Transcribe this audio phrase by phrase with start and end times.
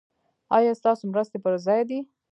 [0.57, 1.99] ایا ستاسو مرستې پر ځای دي؟